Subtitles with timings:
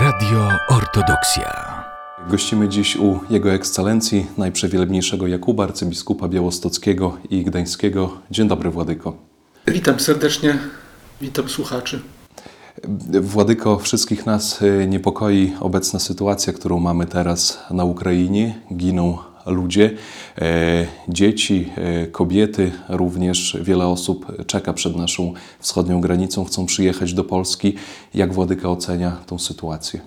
[0.00, 1.84] Radio Ortodoksja.
[2.30, 8.18] Gościmy dziś u Jego Ekscelencji, najprzewielebniejszego Jakuba, arcybiskupa białostockiego i gdańskiego.
[8.30, 9.16] Dzień dobry, Władyko.
[9.66, 10.58] Witam serdecznie,
[11.20, 12.00] witam słuchaczy.
[13.20, 18.60] Władyko, wszystkich nas e, niepokoi obecna sytuacja, którą mamy teraz na Ukrainie.
[18.76, 19.18] Giną
[19.50, 19.96] ludzie,
[20.38, 27.24] e, dzieci, e, kobiety, również wiele osób czeka przed naszą wschodnią granicą, chcą przyjechać do
[27.24, 27.74] Polski.
[28.14, 30.00] Jak Władyka ocenia tą sytuację?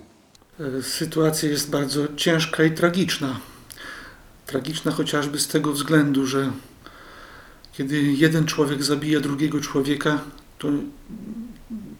[0.60, 3.40] E, Sytuacja jest bardzo ciężka i tragiczna.
[4.46, 6.52] Tragiczna chociażby z tego względu, że
[7.72, 10.20] kiedy jeden człowiek zabija drugiego człowieka,
[10.58, 10.68] to,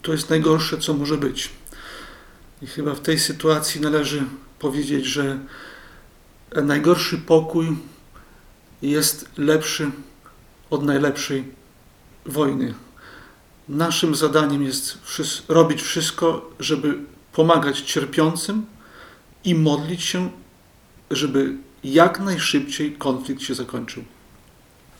[0.02, 1.50] to jest najgorsze, co może być.
[2.62, 4.24] I chyba w tej sytuacji należy
[4.58, 5.38] powiedzieć, że
[6.62, 7.76] najgorszy pokój
[8.82, 9.90] jest lepszy
[10.70, 11.44] od najlepszej
[12.26, 12.74] wojny.
[13.68, 14.98] Naszym zadaniem jest
[15.48, 16.98] robić wszystko, żeby
[17.32, 18.66] pomagać cierpiącym
[19.44, 20.30] i modlić się,
[21.10, 24.04] żeby jak najszybciej konflikt się zakończył.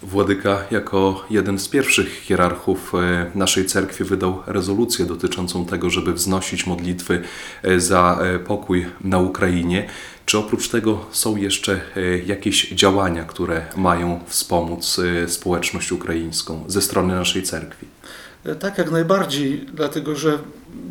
[0.02, 6.66] Władyka jako jeden z pierwszych hierarchów e, naszej cerkwi wydał rezolucję dotyczącą tego, żeby wznosić
[6.66, 7.22] modlitwy
[7.62, 9.88] e, za e, pokój na Ukrainie.
[10.26, 11.80] Czy oprócz tego są jeszcze
[12.26, 17.86] jakieś działania, które mają wspomóc społeczność ukraińską ze strony naszej cerkwi?
[18.60, 20.38] Tak, jak najbardziej, dlatego że,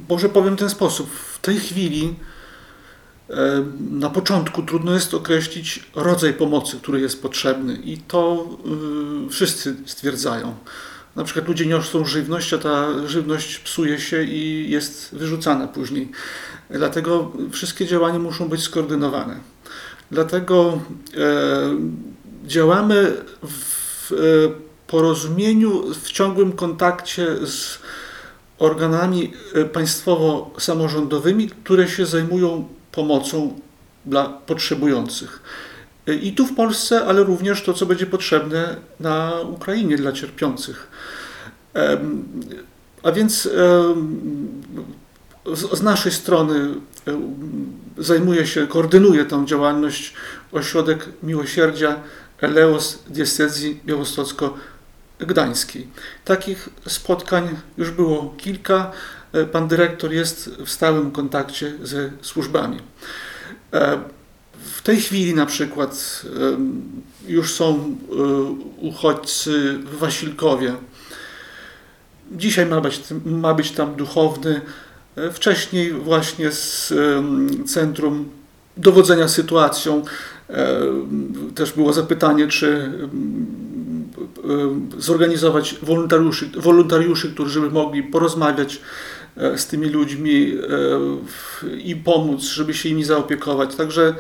[0.09, 2.15] może powiem w ten sposób, w tej chwili
[3.91, 8.47] na początku trudno jest określić rodzaj pomocy, który jest potrzebny i to
[9.27, 10.55] y, wszyscy stwierdzają.
[11.15, 16.11] Na przykład ludzie niosą żywność, a ta żywność psuje się i jest wyrzucana później.
[16.69, 19.39] Dlatego wszystkie działania muszą być skoordynowane.
[20.11, 20.81] Dlatego
[21.17, 21.77] e,
[22.45, 24.11] działamy w
[24.87, 27.79] porozumieniu, w ciągłym kontakcie z
[28.59, 33.59] organami e, państwowo-samorządowymi, które się zajmują pomocą
[34.05, 35.41] dla potrzebujących.
[36.21, 40.87] I tu w Polsce, ale również to, co będzie potrzebne na Ukrainie dla cierpiących.
[43.03, 43.49] A więc
[45.71, 46.73] z naszej strony
[47.97, 50.13] zajmuje się, koordynuje tę działalność
[50.51, 51.95] Ośrodek Miłosierdzia
[52.41, 55.87] Eleos Diecezji Białostocko-Gdańskiej.
[56.25, 58.91] Takich spotkań już było kilka.
[59.33, 62.77] E, Pan dyrektor jest w stałym kontakcie ze służbami.
[63.73, 63.99] E,
[64.75, 66.21] W tej chwili na przykład
[67.27, 68.13] już są e,
[68.77, 70.73] uchodźcy w Wasilkowie.
[72.31, 74.61] Dzisiaj ma być, ma być tam duchowny.
[75.33, 76.93] Wcześniej właśnie z
[77.65, 78.29] Centrum
[78.77, 80.03] Dowodzenia Sytuacją
[81.55, 82.91] też było zapytanie, czy
[84.97, 88.81] zorganizować wolontariuszy, wolontariuszy, którzy by mogli porozmawiać
[89.35, 90.57] z tymi ludźmi
[91.63, 93.75] e, i pomóc, żeby się nimi zaopiekować.
[93.75, 94.15] Także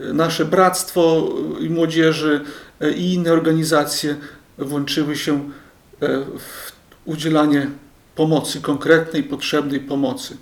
[0.00, 1.28] e, nasze bractwo
[1.60, 2.44] i młodzieży
[2.80, 4.16] e, i inne organizacje
[4.58, 6.72] włączyły się e, w
[7.04, 7.70] udzielanie
[8.14, 10.36] pomocy, konkretnej, potrzebnej pomocy.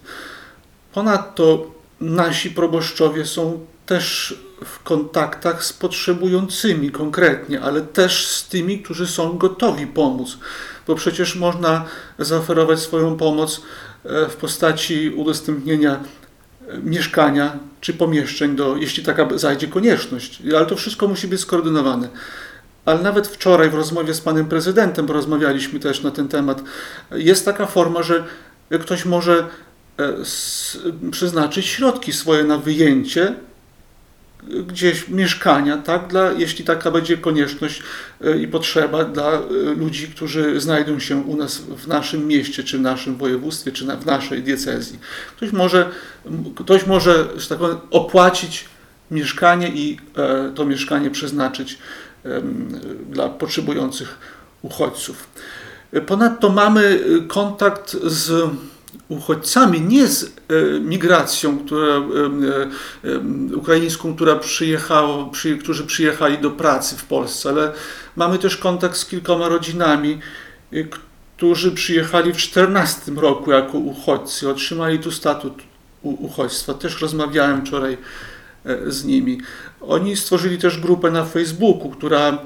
[0.93, 1.71] Ponadto
[2.01, 9.39] nasi proboszczowie są też w kontaktach z potrzebującymi konkretnie, ale też z tymi, którzy są
[9.39, 10.39] gotowi pomóc,
[10.87, 11.85] bo przecież można
[12.19, 16.01] zaoferować swoją pomoc e, w postaci udostępnienia
[16.69, 22.09] e, mieszkania czy pomieszczeń, do, jeśli taka zajdzie konieczność, ale to wszystko musi być skoordynowane.
[22.85, 26.63] Ale nawet wczoraj w rozmowie z panem prezydentem, rozmawialiśmy też na ten temat,
[27.11, 28.25] jest taka forma, że
[28.81, 29.47] ktoś może
[29.99, 33.35] e, przeznaczyć środki swoje na wyjęcie
[34.67, 37.83] gdzieś mieszkania, tak, dla, jeśli taka będzie konieczność
[38.21, 39.41] e, i potrzeba dla e,
[39.77, 43.97] ludzi, którzy znajdą się u nas w naszym mieście, czy w naszym województwie, czy na,
[43.97, 44.99] w naszej diecezji.
[45.37, 45.91] Ktoś może,
[46.57, 48.65] ktoś może, że tak powiem, opłacić
[49.11, 51.79] mieszkanie i e, to mieszkanie przeznaczyć
[53.11, 54.19] dla potrzebujących
[54.63, 55.29] uchodźców.
[56.07, 58.51] Ponadto mamy kontakt z
[59.09, 62.01] uchodźcami, nie z e, migracją która, e,
[63.11, 67.73] em, ukraińską, która przyjechała, przy, którzy przyjechali do pracy w Polsce, ale
[68.17, 70.21] mamy też kontakt z kilkoma rodzinami,
[70.73, 70.77] e,
[71.37, 75.63] którzy przyjechali w 14 roku jako uchodźcy, otrzymali tu statut
[76.03, 76.75] uchodźstwa.
[76.75, 77.99] Też rozmawiałem wczoraj
[78.65, 79.41] e, z nimi.
[79.81, 82.39] Oni stworzyli też grupę na Facebooku, która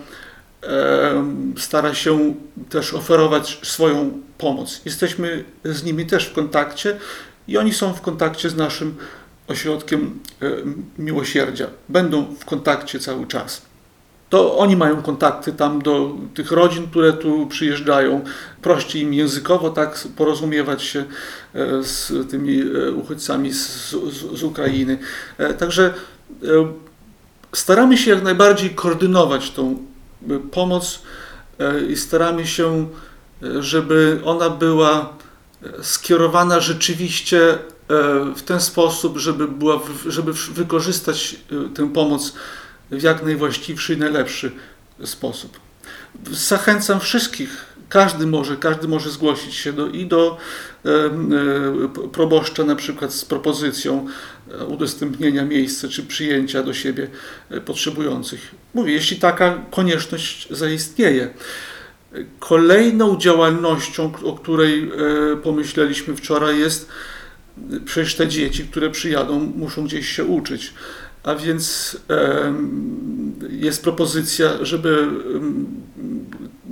[1.59, 2.35] stara się
[2.69, 4.81] też oferować swoją pomoc.
[4.85, 6.97] Jesteśmy z nimi też w kontakcie
[7.49, 8.95] i oni są w kontakcie z naszym
[9.49, 10.21] ośrodkiem
[10.99, 11.67] miłosierdzia.
[11.89, 13.63] Będą w kontakcie cały czas.
[14.31, 18.25] to oni mają kontakty tam do tych rodzin, które tu przyjeżdżają.
[18.63, 21.05] Prościej im językowo tak porozumiewać się
[21.55, 24.99] e, z tymi e, uchodźcami z, z, z Ukrainy.
[25.39, 25.95] E, także
[27.53, 29.88] staramy się jak najbardziej koordynować tą
[30.51, 31.03] pomoc
[31.89, 32.89] i staramy się,
[33.61, 35.17] żeby ona była
[35.83, 37.59] skierowana rzeczywiście
[38.37, 41.37] w ten sposób, żeby, była, żeby wykorzystać
[41.75, 42.33] tę pomoc
[42.91, 44.53] w jak najwłaściwszy i najlepszy
[45.05, 45.61] sposób.
[46.31, 50.37] Zachęcam wszystkich, każdy może, każdy może zgłosić się do, i do
[50.85, 50.89] e,
[52.13, 54.07] proboszcza na przykład z propozycją
[54.69, 57.09] udostępnienia miejsca czy przyjęcia do siebie
[57.65, 58.55] potrzebujących.
[58.79, 61.29] Mówię, jeśli taka konieczność zaistnieje.
[62.39, 66.89] Kolejną działalnością, o której e, pomyśleliśmy wczoraj jest,
[67.85, 70.73] przecież te dzieci, które przyjadą, muszą gdzieś się uczyć
[71.23, 71.97] a więc
[73.51, 75.09] jest propozycja, żeby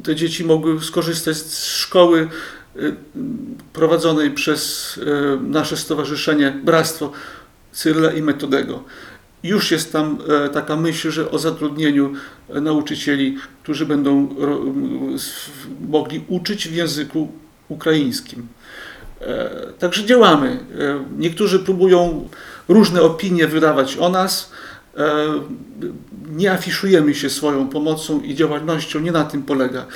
[0.02, 2.28] te dzieci mogły skorzystać z szkoły
[3.72, 5.00] prowadzonej przez
[5.40, 7.12] nasze stowarzyszenie Bractwo
[7.72, 8.84] Cyrla i Metodego.
[9.42, 12.12] Już jest tam e, taka myśl, że o zatrudnieniu
[12.48, 14.28] nauczycieli, którzy będą
[15.88, 17.32] mogli uczyć w języku
[17.68, 18.48] ukraińskim.
[19.20, 20.48] E, także działamy.
[20.48, 22.28] E, niektórzy próbują
[22.68, 24.52] różne opinie wydawać o nas.
[24.96, 25.40] E,
[26.30, 29.86] nie afiszujemy się swoją pomocą i działalnością, nie na tym polega.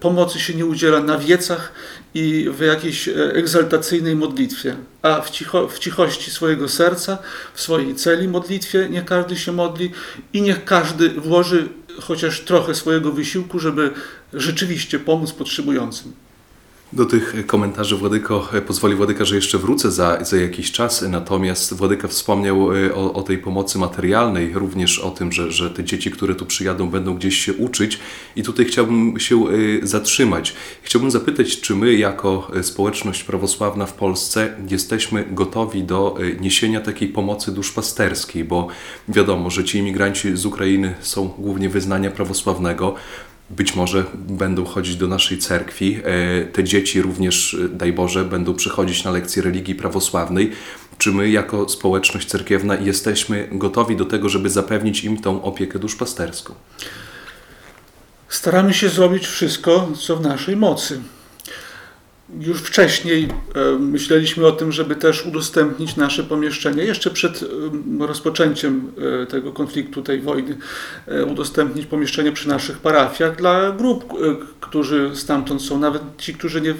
[0.00, 1.72] Pomocy się nie udziela na wiecach
[2.14, 7.18] i w jakiejś egzaltacyjnej modlitwie, a w, cicho, w cichości swojego serca,
[7.54, 9.90] w swojej celi modlitwie niech każdy się modli
[10.32, 11.68] i niech każdy włoży
[12.00, 13.90] chociaż trochę swojego wysiłku, żeby
[14.32, 16.12] rzeczywiście pomóc potrzebującym.
[16.92, 21.04] Do tych komentarzy Władyko pozwoli Władyka, że jeszcze wrócę za, za jakiś czas.
[21.08, 25.84] Natomiast Władyka wspomniał e, o, o, tej pomocy materialnej, również o tym, że, że te
[25.84, 27.98] dzieci, które tu przyjadą, będą gdzieś się uczyć.
[28.36, 30.54] I tutaj chciałbym się e, zatrzymać.
[30.82, 37.08] Chciałbym zapytać, czy my, jako e, społeczność prawosławna w Polsce, jesteśmy gotowi do niesienia takiej
[37.08, 38.68] pomocy duszpasterskiej, bo
[39.08, 42.94] wiadomo, że ci imigranci z Ukrainy są głównie wyznania prawosławnego
[43.50, 46.00] być może będą chodzić do naszej cerkwi.
[46.04, 50.52] E, te dzieci również, e, daj Boże, będą przychodzić na lekcje religii prawosławnej.
[50.98, 56.54] Czy my, jako społeczność cerkiewna, jesteśmy gotowi do tego, żeby zapewnić im tą opiekę duszpasterską?
[58.28, 61.00] Staramy się zrobić wszystko, co w naszej mocy.
[62.40, 67.42] Już wcześniej e, myśleliśmy o tym, żeby też udostępnić nasze pomieszczenie, jeszcze przed
[68.00, 68.92] e, rozpoczęciem
[69.22, 70.56] e, tego konfliktu, tej wojny,
[71.30, 74.12] udostępnić pomieszczenie przy naszych parafiach dla grup,
[74.60, 76.74] którzy stamtąd są, nawet ci, którzy nie,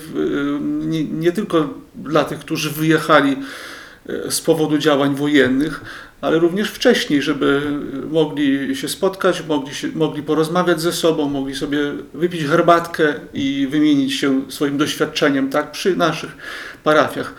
[0.86, 3.36] nie, nie tylko dla tych, którzy wyjechali
[4.30, 5.84] z powodu działań wojennych,
[6.20, 7.62] ale również wcześniej, żeby
[8.10, 11.78] mogli się spotkać, mogli, się, mogli porozmawiać ze sobą, mogli sobie
[12.14, 16.36] wypić herbatkę i wymienić się swoim doświadczeniem tak, przy naszych
[16.84, 17.34] parafiach.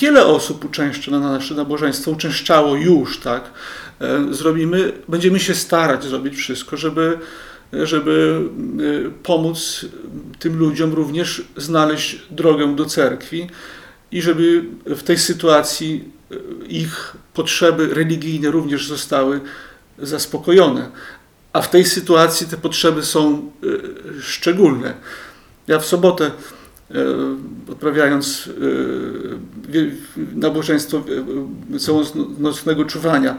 [0.00, 3.50] Wiele osób uczęszcza na nasze nabożeństwo, uczęszczało już, tak.
[4.30, 7.18] Zrobimy, będziemy się starać zrobić wszystko, żeby,
[7.72, 8.40] żeby
[9.22, 9.86] pomóc
[10.38, 13.46] tym ludziom również znaleźć drogę do cerkwi
[14.12, 16.36] i żeby w tej sytuacji e,
[16.66, 19.40] ich potrzeby religijne również zostały
[19.98, 20.90] zaspokojone.
[21.52, 23.66] A w tej sytuacji te potrzeby są e,
[24.22, 24.94] szczególne.
[25.66, 26.32] Ja w sobotę e,
[27.72, 28.50] odprawiając
[30.34, 31.04] nabożeństwo
[31.78, 33.38] całonocnego czuwania.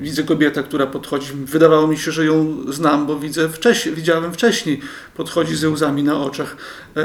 [0.00, 1.32] Widzę kobietę, która podchodzi.
[1.32, 4.80] Wydawało mi się, że ją znam, bo widzę wcześniej, widziałem wcześniej.
[5.14, 6.56] Podchodzi ze łzami na oczach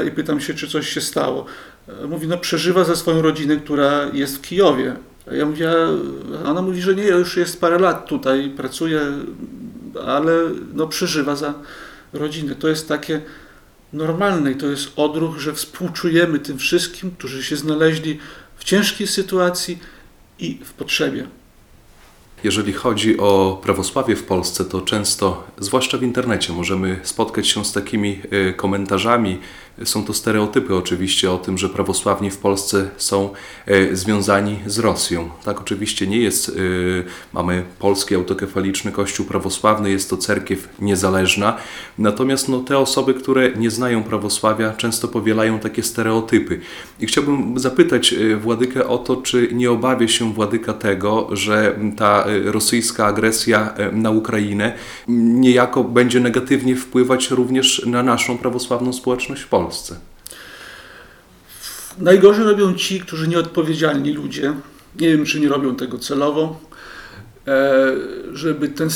[0.06, 1.46] i pytam się, czy coś się stało.
[2.08, 4.96] Mówi, no przeżywa za swoją rodzinę, która jest w Kijowie.
[5.32, 5.70] Ja mówię,
[6.44, 9.00] ona mówi, że nie, już jest parę lat tutaj, pracuje,
[10.06, 10.32] ale
[10.74, 11.54] no przeżywa za
[12.12, 12.54] rodzinę.
[12.54, 13.20] To jest takie
[13.92, 18.18] normalne i to jest odruch, że współczujemy tym wszystkim, którzy się znaleźli
[18.56, 19.78] w ciężkiej sytuacji
[20.38, 21.26] i w potrzebie.
[22.44, 27.72] Jeżeli chodzi o prawosławie w Polsce, to często, zwłaszcza w internecie, możemy spotkać się z
[27.72, 29.38] takimi e, komentarzami,
[29.84, 33.30] są to stereotypy oczywiście o tym, że prawosławni w Polsce są
[33.66, 35.30] e, związani z Rosją.
[35.44, 36.48] Tak oczywiście nie jest.
[36.48, 36.52] E,
[37.32, 41.56] mamy polski autokefaliczny kościół prawosławny, jest to cerkiew niezależna.
[41.98, 46.60] Natomiast no, te osoby, które nie znają prawosławia, często powielają takie stereotypy.
[47.00, 52.24] I chciałbym zapytać e, Władykę o to, czy nie obawia się Władyka tego, że ta
[52.44, 54.72] rosyjska agresja na Ukrainę
[55.08, 59.67] niejako będzie negatywnie wpływać również na naszą prawosławną społeczność w Polsce.
[59.68, 59.96] Polsce?
[61.98, 64.54] Najgorzej robią ci, którzy nieodpowiedzialni ludzie.
[65.00, 66.60] Nie wiem, czy nie robią tego celowo.
[67.46, 67.92] e,
[68.32, 68.88] żeby ten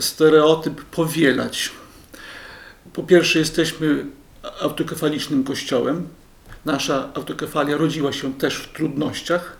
[0.00, 1.70] stereotyp powielać.
[2.92, 4.06] Po pierwsze, jesteśmy
[4.60, 6.08] autokefalicznym kościołem.
[6.64, 9.56] Nasza autokefalia rodziła się też w trudnościach.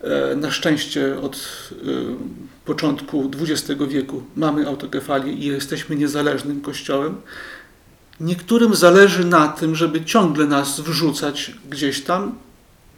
[0.00, 1.76] E, na szczęście od e,
[2.64, 7.20] początku XX wieku mamy autokefalię i jesteśmy niezależnym kościołem.
[8.20, 12.38] Niektórym zależy na tym, żeby ciągle nas wrzucać gdzieś tam,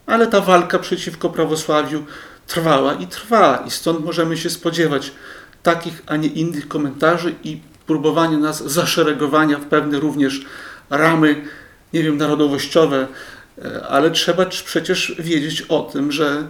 [0.07, 2.05] ale ta walka przeciwko prawosławiu
[2.47, 5.13] trwała i trwa, i stąd możemy się spodziewać
[5.63, 10.45] takich, a nie innych komentarzy i próbowania nas zaszeregowania w pewne również
[10.91, 11.45] ramy,
[11.93, 13.09] nie wiem, narodowościowe,
[13.65, 16.49] e, ale trzeba przecież wiedzieć o tym, że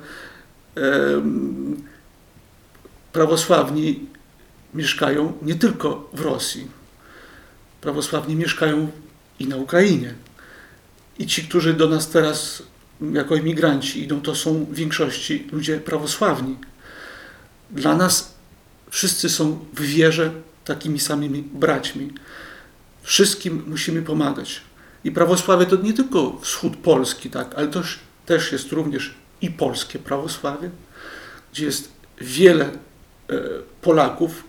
[3.13, 4.07] prawosławni
[4.75, 6.80] mieszkają nie tylko w Rosji.
[7.81, 8.91] Prawosławni mieszkają
[9.39, 10.15] i na Ukrainie.
[11.19, 12.63] I ci, którzy do nas teraz
[13.13, 16.57] jako imigranci idą, to są w większości ludzie prawosławni.
[17.71, 18.35] Dla nas
[18.91, 20.33] wszyscy są w wierze
[20.65, 22.13] takimi samymi braćmi.
[23.03, 24.61] Wszystkim musimy pomagać.
[25.05, 27.83] I prawosławie to nie tylko wschód Polski, tak, ale to
[28.27, 30.71] też jest również i polskie prawosławie,
[31.53, 32.73] gdzie jest wiele e,
[33.83, 34.45] Polaków,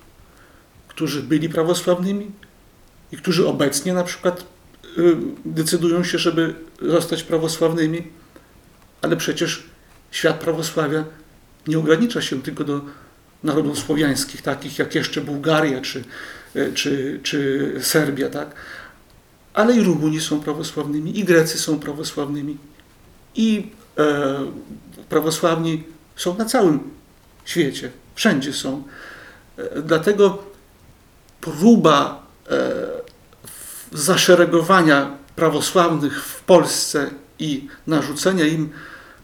[0.88, 2.32] którzy byli prawosławnymi
[3.12, 5.02] i którzy obecnie na przykład e,
[5.46, 8.08] decydują się, żeby zostać prawosławnymi,
[9.02, 9.64] ale przecież
[10.12, 11.04] świat prawosławia
[11.68, 12.82] nie ogranicza się tylko do
[13.44, 16.04] narodów słowiańskich, takich jak jeszcze Bułgaria czy,
[16.56, 18.56] e, czy, czy Serbia, tak?
[19.54, 22.58] ale i Rumuni są prawosławnymi, i Grecy są prawosławnymi,
[23.36, 24.40] i e,
[25.10, 25.84] prawosławni
[26.16, 26.80] są na całym
[27.46, 28.84] świecie, wszędzie są.
[29.58, 30.44] E, dlatego
[31.42, 33.01] próba e,
[33.92, 38.70] zaszeregowania prawosławnych w Polsce i narzucenia im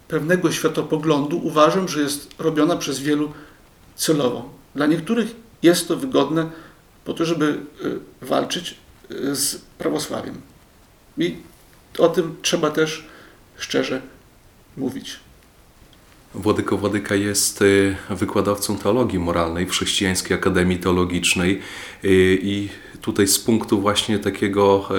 [0.07, 3.33] pewnego światopoglądu uważam, że jest robiona przez wielu
[3.95, 4.49] celowo.
[4.75, 6.49] Dla niektórych jest to wygodne
[7.05, 7.57] po to, żeby
[8.21, 8.75] walczyć
[9.33, 10.41] z prawosławiem.
[11.17, 11.35] I
[11.97, 13.07] o tym trzeba też
[13.57, 14.01] szczerze
[14.77, 15.19] mówić.
[16.33, 21.61] Władyko Władyka jest y, wykładowcą teologii moralnej w Chrześcijańskiej Akademii Teologicznej
[22.03, 22.69] y, i
[23.01, 24.89] tutaj z punktu właśnie takiego,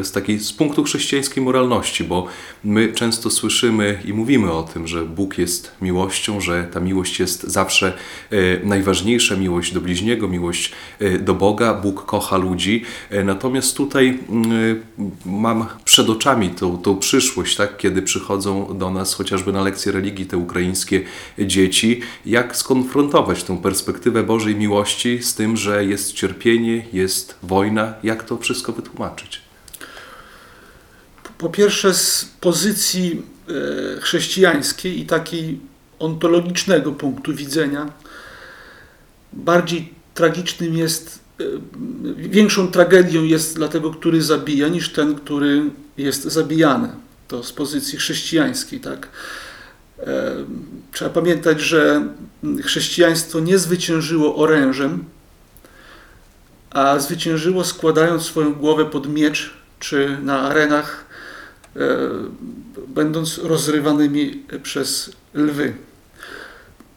[0.00, 2.26] e, z takiej, z punktu chrześcijańskiej moralności, bo
[2.64, 7.42] my często słyszymy i mówimy o tym, że Bóg jest miłością, że ta miłość jest
[7.42, 7.92] zawsze
[8.30, 8.36] e,
[8.66, 12.84] najważniejsza, miłość do bliźniego, miłość e, do Boga, Bóg kocha ludzi.
[13.24, 14.82] Natomiast tutaj mm,
[15.26, 20.26] mam przed oczami tą, tą przyszłość, tak, kiedy przychodzą do nas chociażby na lekcje religii
[20.26, 21.02] te ukraińskie
[21.38, 27.94] dzieci, jak skonfrontować tę perspektywę Bożej miłości z tym, że jest cierpienie, jest wojna.
[28.02, 29.40] Jak to wszystko wytłumaczyć?
[31.38, 35.60] Po pierwsze, z pozycji e, chrześcijańskiej i takiej
[35.98, 37.92] ontologicznego punktu widzenia,
[39.32, 41.44] bardziej tragicznym jest, e,
[42.16, 45.62] większą tragedią jest dla tego, który zabija, niż ten, który
[45.96, 46.88] jest zabijany.
[47.28, 49.08] To z pozycji chrześcijańskiej, tak.
[49.98, 50.32] E,
[50.92, 52.08] trzeba pamiętać, że
[52.62, 55.04] chrześcijaństwo nie zwyciężyło orężem,
[56.72, 61.04] a zwyciężyło składając swoją głowę pod miecz, czy na arenach,
[61.76, 61.80] e,
[62.88, 65.74] będąc rozrywanymi przez lwy.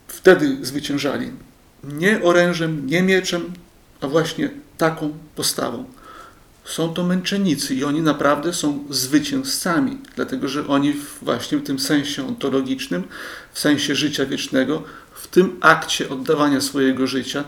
[0.08, 1.32] Wtedy zwyciężali.
[1.84, 3.54] Nie orężem, nie mieczem,
[4.02, 5.86] a właśnie taką postawą.
[6.66, 12.28] Są to męczennicy i oni naprawdę są zwycięzcami, dlatego że oni właśnie w tym sensie
[12.28, 13.04] ontologicznym,
[13.54, 17.44] w sensie życia wiecznego, w tym akcie oddawania swojego życia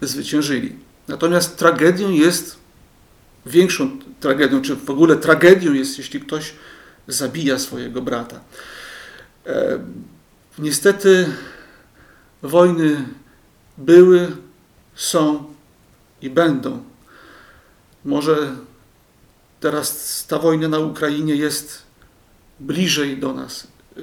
[0.00, 0.72] zwyciężyli.
[1.08, 2.56] Natomiast tragedią jest,
[3.46, 6.54] większą tragedią, czy w ogóle tragedią jest, jeśli ktoś
[7.08, 8.40] zabija swojego brata.
[9.46, 9.78] E,
[10.58, 11.26] niestety
[12.42, 13.04] wojny
[13.78, 14.36] były,
[14.94, 15.44] są
[16.22, 16.82] i będą.
[18.04, 18.52] Może
[19.60, 21.82] teraz ta wojna na Ukrainie jest
[22.60, 23.66] bliżej do nas,
[23.96, 24.00] e,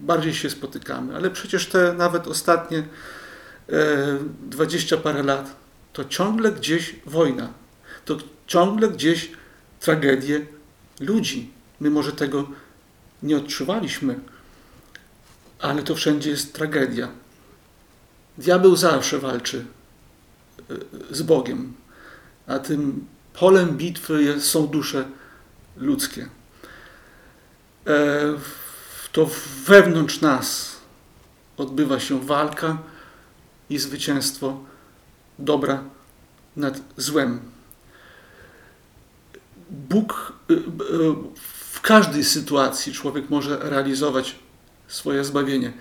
[0.00, 2.84] bardziej się spotykamy, ale przecież te nawet ostatnie e,
[4.48, 5.65] dwadzieścia parę lat
[5.96, 7.52] to ciągle gdzieś wojna,
[8.04, 9.30] to ciągle gdzieś
[9.80, 10.46] tragedie
[11.00, 11.50] ludzi.
[11.80, 12.48] My może tego
[13.22, 14.20] nie odczuwaliśmy,
[15.60, 17.08] ale to wszędzie jest tragedia.
[18.38, 19.64] Diabeł zawsze walczy
[20.70, 20.74] e,
[21.10, 21.72] z Bogiem,
[22.46, 25.08] a tym polem bitwy są dusze
[25.76, 26.28] ludzkie.
[27.86, 28.20] E,
[29.12, 29.30] to
[29.64, 30.76] wewnątrz nas
[31.56, 32.78] odbywa się walka
[33.70, 34.75] i zwycięstwo
[35.38, 35.84] dobra
[36.56, 37.40] nad złem.
[39.70, 40.58] Bóg y, y,
[41.72, 44.36] w każdej sytuacji człowiek może realizować
[44.88, 45.72] swoje zbawienie.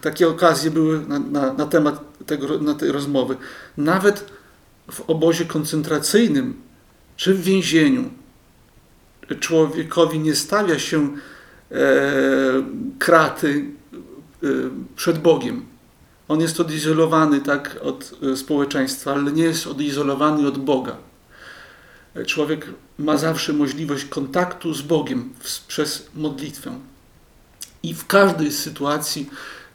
[0.00, 3.36] Takie okazje były na, na, na temat tego, na tej rozmowy.
[3.76, 4.32] Nawet
[4.90, 6.62] w obozie koncentracyjnym
[7.16, 8.10] czy w więzieniu
[9.40, 11.08] człowiekowi nie stawia się
[11.70, 11.82] e,
[12.98, 13.64] kraty
[14.42, 14.46] e,
[14.96, 15.73] przed Bogiem.
[16.28, 20.96] On jest odizolowany tak od e, społeczeństwa, ale nie jest odizolowany od Boga.
[22.14, 22.66] E, człowiek
[22.98, 25.32] ma zawsze możliwość kontaktu z Bogiem
[25.68, 26.78] przez modlitwę.
[27.82, 29.30] I w każdej sytuacji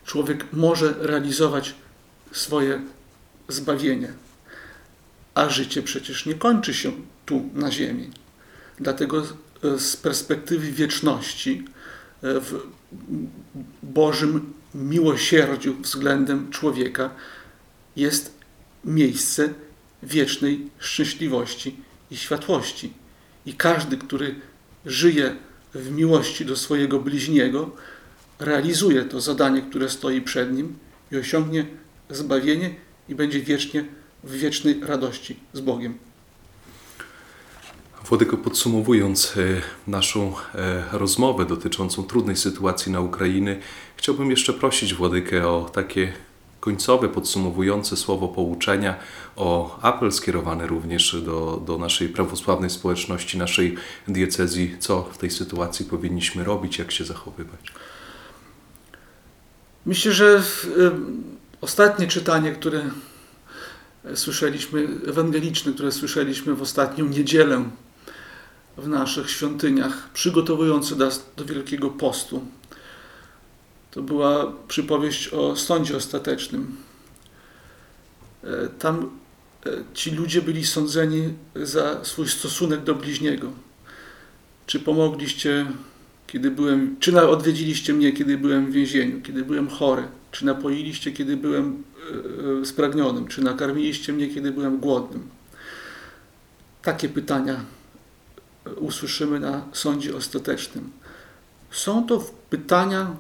[0.06, 1.76] człowiek może realizować
[2.32, 2.82] swoje
[3.48, 4.14] zbawienie.
[5.36, 6.92] A życie przecież nie kończy się
[7.26, 8.10] tu na ziemi.
[8.80, 9.24] Dlatego
[9.64, 11.66] e, z perspektywy wieczności
[12.24, 12.68] e, w
[13.84, 17.10] Bożym miłosierdziu względem człowieka
[17.96, 18.34] jest
[18.86, 19.54] miejsce
[20.04, 21.76] wiecznej szczęśliwości
[22.12, 22.94] i światłości.
[23.46, 24.36] I każdy, który
[24.86, 25.36] żyje
[25.74, 27.72] w miłości do swojego bliźniego,
[28.40, 30.78] realizuje to zadanie, które stoi przed nim
[31.12, 31.66] i osiągnie
[32.10, 32.76] zbawienie
[33.10, 33.86] i będzie wiecznie
[34.24, 36.09] w wiecznej radości z Bogiem.
[38.06, 43.60] Władyko, podsumowując e, naszą e, rozmowę dotyczącą trudnej sytuacji na Ukrainy,
[43.96, 46.14] chciałbym jeszcze prosić Władykę o takie
[46.60, 48.96] końcowe, podsumowujące słowo pouczenia,
[49.36, 53.76] o apel skierowany również do, do naszej prawosławnej społeczności, naszej
[54.08, 57.60] diecezji, co w tej sytuacji powinniśmy robić, jak się zachowywać.
[59.86, 60.44] Myślę, że
[61.62, 62.90] ostatnie czytanie, które
[64.16, 67.64] słyszeliśmy, ewangeliczne, które słyszeliśmy w ostatnią niedzielę
[68.80, 72.46] w naszych świątyniach, przygotowujące nas do Wielkiego Postu,
[73.92, 76.76] to była przypowieść o sądzie ostatecznym.
[78.44, 79.10] E, tam
[79.66, 83.52] e, ci ludzie byli sądzeni za swój stosunek do bliźniego.
[84.66, 85.66] Czy pomogliście,
[86.28, 91.38] kiedy byłem, czy odwiedziliście mnie, kiedy byłem w więzieniu, kiedy byłem chory, czy napoiliście, kiedy
[91.38, 91.84] byłem
[92.62, 95.30] e, spragnionym, czy nakarmiliście mnie, kiedy byłem głodnym.
[96.82, 97.66] Takie pytania
[98.76, 100.92] usłyszymy na sądzie ostatecznym.
[101.72, 103.16] Są to pytania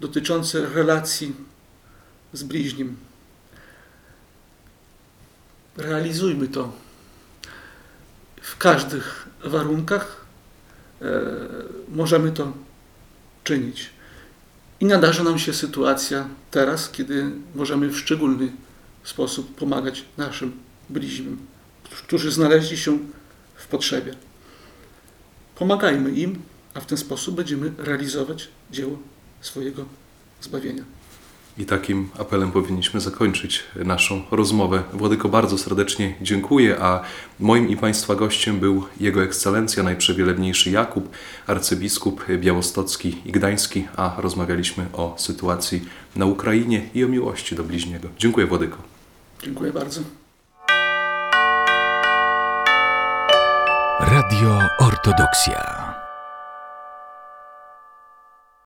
[0.00, 1.34] dotyczące relacji
[2.32, 2.96] z bliźnim.
[5.76, 6.72] Realizujmy to
[8.42, 10.26] w każdych warunkach.
[11.02, 11.20] E,
[11.88, 12.52] możemy to
[13.44, 13.90] czynić.
[14.80, 18.52] I nadarza nam się sytuacja teraz, kiedy możemy w szczególny
[19.04, 20.52] sposób pomagać naszym
[20.90, 21.46] bliźnim,
[21.90, 22.98] którzy znaleźli się
[23.54, 24.14] w potrzebie.
[25.58, 26.42] Pomagajmy im,
[26.74, 28.98] a w ten sposób będziemy realizować dzieło
[29.40, 29.84] swojego
[30.40, 30.82] zbawienia.
[31.58, 34.82] I takim apelem powinniśmy zakończyć naszą rozmowę.
[34.92, 37.02] Władyko, bardzo serdecznie dziękuję, a
[37.40, 41.08] moim i Państwa gościem był Jego Ekscelencja, najprzewielebniejszy Jakub,
[41.46, 45.82] arcybiskup białostocki i gdański, a rozmawialiśmy o sytuacji
[46.16, 48.08] na Ukrainie i o miłości do bliźniego.
[48.18, 48.78] Dziękuję, Władyko.
[49.42, 50.00] Dziękuję bardzo.
[54.08, 55.87] Radio Ortodoksja.